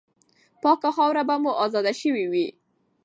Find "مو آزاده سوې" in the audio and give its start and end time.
1.43-2.25